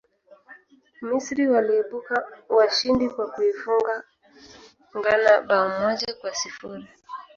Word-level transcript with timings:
misri 1.07 1.45
waliibuka 1.51 2.25
washindi 2.55 3.05
kwa 3.09 3.25
kuifunga 3.31 4.03
ghana 5.03 5.41
bao 5.47 5.69
moja 5.79 6.15
kwa 6.21 6.35
sifuri 6.35 6.87